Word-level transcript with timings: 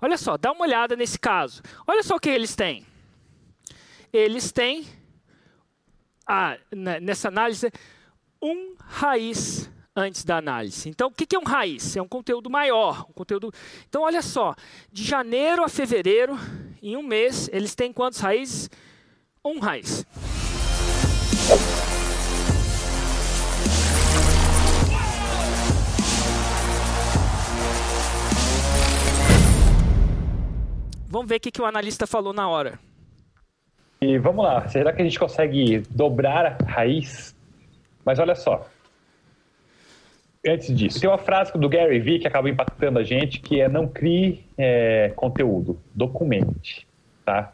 Olha 0.00 0.18
só, 0.18 0.36
dá 0.36 0.52
uma 0.52 0.64
olhada 0.64 0.96
nesse 0.96 1.18
caso. 1.18 1.62
Olha 1.86 2.02
só 2.02 2.16
o 2.16 2.20
que 2.20 2.30
eles 2.30 2.54
têm. 2.54 2.86
Eles 4.12 4.52
têm, 4.52 4.86
ah, 6.26 6.58
nessa 7.00 7.28
análise, 7.28 7.70
um 8.40 8.74
raiz 8.78 9.70
antes 9.94 10.24
da 10.24 10.36
análise. 10.36 10.88
Então, 10.88 11.08
o 11.08 11.10
que 11.10 11.34
é 11.34 11.38
um 11.38 11.44
raiz? 11.44 11.96
É 11.96 12.02
um 12.02 12.08
conteúdo 12.08 12.50
maior. 12.50 13.06
Um 13.08 13.12
conteúdo... 13.12 13.52
Então, 13.88 14.02
olha 14.02 14.20
só, 14.20 14.54
de 14.92 15.02
janeiro 15.02 15.64
a 15.64 15.68
fevereiro, 15.68 16.38
em 16.82 16.96
um 16.96 17.02
mês, 17.02 17.48
eles 17.52 17.74
têm 17.74 17.92
quantos 17.92 18.20
raízes? 18.20 18.68
Um 19.44 19.58
raiz. 19.58 20.04
Vamos 31.16 31.30
ver 31.30 31.36
o 31.36 31.40
que, 31.40 31.50
que 31.50 31.62
o 31.62 31.64
analista 31.64 32.06
falou 32.06 32.34
na 32.34 32.46
hora. 32.46 32.78
E 34.02 34.18
vamos 34.18 34.44
lá, 34.44 34.68
será 34.68 34.92
que 34.92 35.00
a 35.00 35.04
gente 35.06 35.18
consegue 35.18 35.78
dobrar 35.88 36.44
a 36.44 36.64
raiz? 36.70 37.34
Mas 38.04 38.18
olha 38.18 38.34
só, 38.34 38.66
antes 40.46 40.76
disso, 40.76 41.00
tem 41.00 41.08
uma 41.08 41.16
frase 41.16 41.56
do 41.56 41.70
Gary 41.70 42.00
Vee 42.00 42.18
que 42.18 42.28
acaba 42.28 42.50
impactando 42.50 42.98
a 42.98 43.02
gente, 43.02 43.40
que 43.40 43.62
é 43.62 43.66
não 43.66 43.88
crie 43.88 44.44
é, 44.58 45.10
conteúdo, 45.16 45.80
documente, 45.94 46.86
tá? 47.24 47.50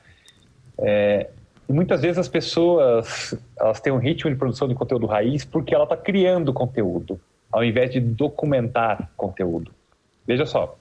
É, 0.76 1.30
e 1.68 1.72
muitas 1.72 2.02
vezes 2.02 2.18
as 2.18 2.28
pessoas 2.28 3.40
elas 3.56 3.78
têm 3.78 3.92
um 3.92 3.98
ritmo 3.98 4.28
de 4.28 4.36
produção 4.36 4.66
de 4.66 4.74
conteúdo 4.74 5.06
raiz 5.06 5.44
porque 5.44 5.72
ela 5.72 5.84
está 5.84 5.96
criando 5.96 6.52
conteúdo, 6.52 7.20
ao 7.52 7.62
invés 7.62 7.92
de 7.92 8.00
documentar 8.00 9.08
conteúdo. 9.16 9.70
Veja 10.26 10.46
só, 10.46 10.76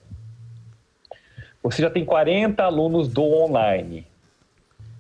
você 1.62 1.82
já 1.82 1.90
tem 1.90 2.04
40 2.04 2.64
alunos 2.64 3.08
do 3.08 3.24
online, 3.24 4.06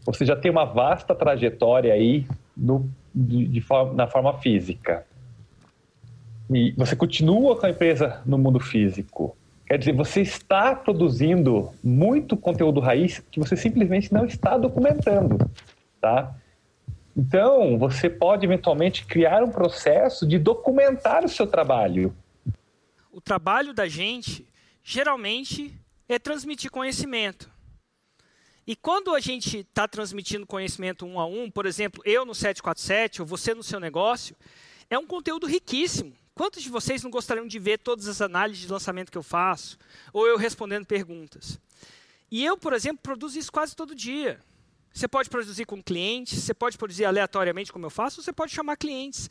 você 0.05 0.25
já 0.25 0.35
tem 0.35 0.51
uma 0.51 0.65
vasta 0.65 1.15
trajetória 1.15 1.93
aí 1.93 2.25
no, 2.55 2.89
de, 3.13 3.45
de, 3.47 3.65
na 3.95 4.07
forma 4.07 4.33
física 4.39 5.05
e 6.53 6.71
você 6.73 6.95
continua 6.95 7.55
com 7.55 7.65
a 7.65 7.69
empresa 7.69 8.21
no 8.25 8.37
mundo 8.37 8.59
físico. 8.59 9.35
Quer 9.65 9.77
dizer, 9.77 9.93
você 9.93 10.21
está 10.21 10.75
produzindo 10.75 11.69
muito 11.81 12.35
conteúdo 12.35 12.81
raiz 12.81 13.23
que 13.31 13.39
você 13.39 13.55
simplesmente 13.55 14.13
não 14.13 14.25
está 14.25 14.57
documentando, 14.57 15.49
tá? 16.01 16.35
Então, 17.15 17.77
você 17.77 18.09
pode 18.09 18.45
eventualmente 18.45 19.05
criar 19.05 19.43
um 19.43 19.49
processo 19.49 20.27
de 20.27 20.37
documentar 20.37 21.23
o 21.23 21.29
seu 21.29 21.47
trabalho. 21.47 22.13
O 23.13 23.21
trabalho 23.21 23.73
da 23.73 23.87
gente, 23.87 24.45
geralmente, 24.83 25.73
é 26.13 26.19
transmitir 26.19 26.71
conhecimento. 26.71 27.51
E 28.65 28.75
quando 28.75 29.13
a 29.15 29.19
gente 29.19 29.59
está 29.59 29.87
transmitindo 29.87 30.45
conhecimento 30.45 31.05
um 31.05 31.19
a 31.19 31.25
um, 31.25 31.49
por 31.49 31.65
exemplo, 31.65 32.01
eu 32.05 32.25
no 32.25 32.35
747 32.35 33.21
ou 33.21 33.27
você 33.27 33.53
no 33.53 33.63
seu 33.63 33.79
negócio, 33.79 34.35
é 34.89 34.97
um 34.97 35.07
conteúdo 35.07 35.47
riquíssimo. 35.47 36.15
Quantos 36.33 36.63
de 36.63 36.69
vocês 36.69 37.03
não 37.03 37.11
gostariam 37.11 37.47
de 37.47 37.59
ver 37.59 37.79
todas 37.79 38.07
as 38.07 38.21
análises 38.21 38.63
de 38.63 38.71
lançamento 38.71 39.11
que 39.11 39.17
eu 39.17 39.23
faço? 39.23 39.77
Ou 40.13 40.27
eu 40.27 40.37
respondendo 40.37 40.85
perguntas? 40.85 41.59
E 42.29 42.45
eu, 42.45 42.57
por 42.57 42.73
exemplo, 42.73 43.01
produzo 43.01 43.37
isso 43.37 43.51
quase 43.51 43.75
todo 43.75 43.95
dia. 43.95 44.39
Você 44.93 45.07
pode 45.07 45.29
produzir 45.29 45.65
com 45.65 45.81
clientes, 45.81 46.41
você 46.41 46.53
pode 46.53 46.77
produzir 46.77 47.05
aleatoriamente, 47.05 47.71
como 47.71 47.85
eu 47.85 47.89
faço, 47.89 48.19
ou 48.19 48.23
você 48.23 48.31
pode 48.31 48.53
chamar 48.53 48.77
clientes. 48.77 49.29